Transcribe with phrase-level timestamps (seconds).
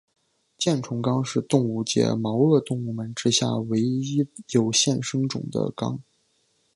[0.57, 6.01] 箭虫纲是动物界毛颚动物门之下唯一有现生种的纲。